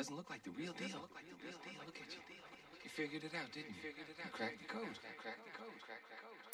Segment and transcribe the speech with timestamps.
[0.00, 0.96] doesn't look like the real deal.
[0.96, 1.74] Look like the real deal.
[1.84, 2.20] Look at you.
[2.82, 3.90] You figured it out, didn't you?
[3.90, 4.96] You cracked the code.
[4.96, 5.44] The code.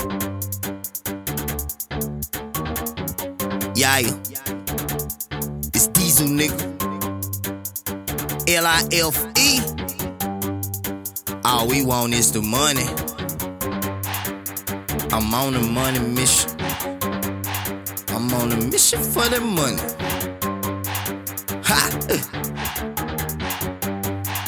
[0.00, 0.18] The
[3.60, 3.76] code.
[3.76, 3.98] Yeah,
[5.72, 6.74] it's Diesel nigga.
[8.48, 9.60] L I F E.
[11.44, 12.88] All we want is the money.
[15.12, 16.50] I'm on a money mission.
[18.08, 19.78] I'm on a mission for the money.
[21.62, 21.90] Ha!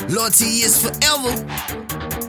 [0.09, 1.33] Loyalty is forever.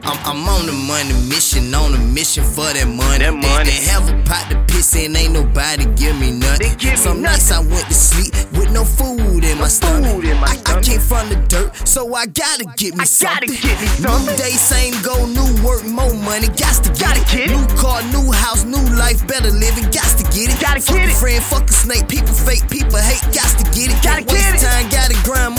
[0.04, 3.20] I'm, I'm on the money mission, on a mission for that money.
[3.24, 3.72] That money.
[3.88, 6.70] Have a pot to piss in, ain't nobody give me nothing.
[6.70, 10.12] They give me Some nights I went to sleep with no food in my stomach.
[10.12, 10.84] food in my I, I stomach.
[10.84, 14.26] came from the dirt, so I gotta get me I gotta get me something.
[14.28, 16.48] New day, same goal, new work, more money.
[16.60, 17.28] Got to get Gotta it.
[17.32, 17.56] get it.
[17.56, 19.88] New car, new house, new life, better living.
[19.94, 20.60] Got to get it.
[20.60, 21.20] Gotta fuck get a it.
[21.20, 22.08] friend, fuck a snake.
[22.10, 23.24] People fake, people hate.
[23.32, 24.00] Got to get it.
[24.04, 24.68] Gotta Can't waste get it.
[24.68, 25.58] time, gotta grind money,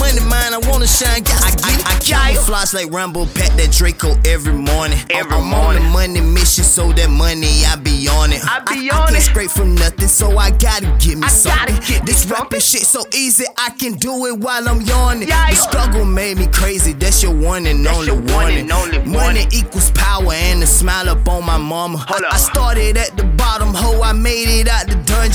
[0.81, 1.23] wanna shine.
[1.23, 1.85] Got to get it.
[1.85, 4.97] I, I camouflage like Rambo, pack that Draco every morning.
[4.97, 8.41] I'm- Every I'm, on the money mission, so that money I be on it.
[8.43, 9.21] I be I, on can't it.
[9.21, 11.75] scrape from nothing, so I gotta get me I something.
[11.75, 15.27] gotta get this rapping shit so easy, I can do it while I'm yawning.
[15.27, 16.93] Yeah, the struggle made me crazy.
[16.93, 18.57] That's your one and That's only one warning.
[18.59, 19.47] and only Money warning.
[19.53, 22.03] equals power and a smile up on my mama.
[22.07, 22.21] I.
[22.31, 25.30] I started at the bottom, ho, I made it out the dungeon.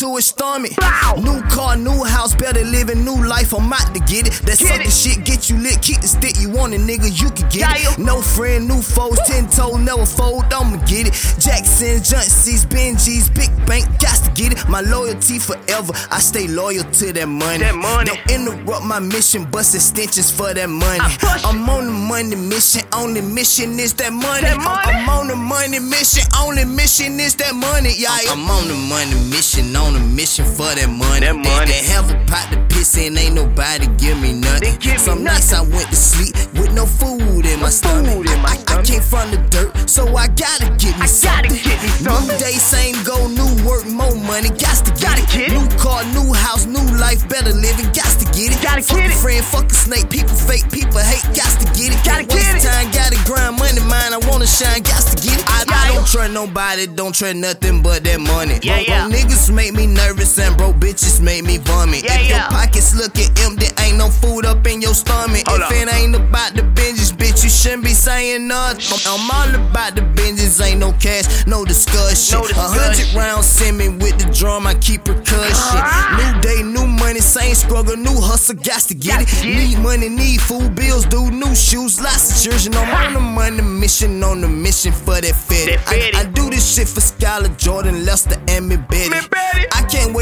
[0.00, 0.72] To his stomach.
[0.76, 1.14] Bow.
[1.20, 3.52] New car, new house, better living, new life.
[3.52, 4.32] I'm out to get it.
[4.48, 4.90] That sucker it.
[4.90, 5.82] shit get you lit.
[5.82, 7.98] Keep the stick you want, a nigga, you can get Yeah, it.
[7.98, 10.44] No friend, new foes, ten toe, never fold.
[10.52, 11.14] I'ma get it.
[11.38, 14.68] Jackson's, Junsies, Benjis, Big Bank, got to get it.
[14.68, 15.92] My loyalty forever.
[16.10, 17.58] I stay loyal to that money.
[17.58, 18.08] That money.
[18.08, 20.98] Don't interrupt my mission, bust extensions for that money.
[21.04, 21.44] It.
[21.44, 24.48] I'm on the money mission, only mission is that money.
[24.48, 24.96] That money.
[24.96, 27.92] I'm on the money mission, only mission is that money.
[27.98, 31.20] Yeah, I'm on the money mission, on a mission for that money.
[31.26, 31.70] That They- money.
[31.72, 34.76] They, have a pot to piss in, ain't nobody give me nothing.
[34.78, 38.26] Give me Some nights I went to sleep with no food in my stomach.
[38.26, 38.86] in my I, I, I stomach.
[38.86, 41.58] came from the dirt, so I gotta get me I gotta something.
[41.62, 42.28] get me something.
[42.28, 44.50] New day, same goal, new work, more money.
[44.50, 45.30] Got to get Gotta it.
[45.30, 45.58] get it.
[45.58, 47.86] New car, new house, new life, better living.
[47.90, 48.62] Got to get it.
[48.62, 49.18] Gotta fuck get a it.
[49.22, 50.08] friend, fuck a snake.
[50.10, 51.24] People fake, people hate.
[51.34, 52.00] Got to get it.
[52.04, 52.68] Gotta Can't waste get it.
[52.70, 54.12] time, gotta grind money, mine.
[54.14, 54.82] I wanna shine.
[54.82, 55.44] Got to get it.
[55.48, 58.58] I, Yeah, I don't trust nobody, don't trust nothing but that money.
[58.62, 59.08] Yeah, yeah.
[59.50, 62.04] Make me nervous and broke bitches make me vomit.
[62.04, 65.46] Yeah, if your pockets looking empty, ain't no food up in your stomach.
[65.46, 65.72] Hold if up.
[65.72, 68.98] it ain't about the Benjis, bitch, you shouldn't be saying nothing.
[69.06, 72.38] I'm, all about the Benjis, ain't no cash, no discussion.
[72.38, 73.18] No A hundred discussion.
[73.18, 75.52] rounds send me with the drum, I keep percussion.
[75.82, 76.16] Ah.
[76.34, 79.28] New day, new money, same struggle, new hustle, got to get it.
[79.28, 79.70] to get it.
[79.70, 82.74] Need money, need food, bills, do new shoes, lots of children.
[82.76, 85.76] I'm on the money mission, on the mission for that fetty.
[85.86, 89.10] I, I do this shit for Skylar, Jordan, Lester, and me Betty.
[89.10, 89.39] Me Betty.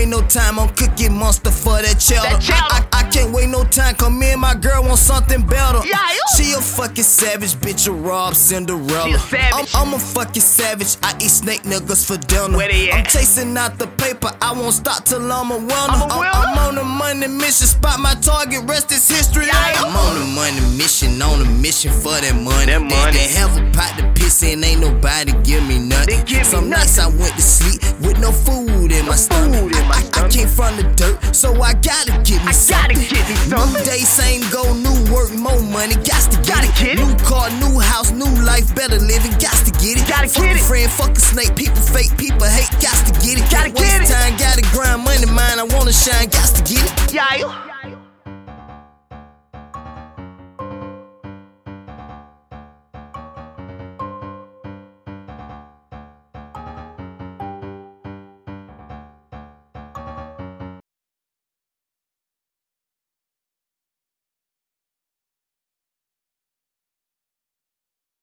[0.08, 2.22] Wait no time on Cookie Monster for that cheddar.
[2.22, 2.64] That cheddar.
[2.72, 5.86] I, I, I can't wait no time, cause me and my girl want something better.
[5.86, 5.98] Yeah.
[6.34, 9.04] She a fucking savage, bitch, a Rob Cinderella.
[9.04, 9.74] She a savage.
[9.74, 12.56] I'm, I'm a fucking savage, I eat snake niggas for dinner.
[12.56, 13.08] Where they I'm at?
[13.10, 15.74] chasing out the paper, I won't stop till I'm a winner.
[15.74, 16.30] I'm a I'm, winner.
[16.32, 19.44] I'm on a money mission, spot my target, rest is history.
[19.47, 19.74] Yeah.
[19.76, 22.64] I'm on a money mission, on a mission for that money.
[22.64, 23.12] That They- money.
[23.12, 26.16] They, have a pot to piss in, ain't nobody give me nothing.
[26.16, 29.52] They give me Some nights I went to sleep with no food in my stomach.
[29.60, 29.88] food in
[30.58, 33.78] from the dirt, so I gotta get me I gotta get me something.
[33.78, 35.94] New day, same goal, new work, more money.
[36.02, 36.74] Got to get Gotta it.
[36.74, 37.06] get it.
[37.06, 39.30] New car, new house, new life, better living.
[39.38, 40.08] Got to get it.
[40.10, 40.66] Gotta fuck get a it.
[40.66, 41.54] friend, fuck a snake.
[41.54, 42.74] People fake, people hate.
[42.82, 43.47] Got to get it.
[43.54, 44.18] Gotta Can't waste get it.
[44.18, 45.62] time, gotta grind money, mine.
[45.62, 46.26] I wanna shine.
[46.26, 47.14] Got to get it.
[47.14, 47.67] Yeah.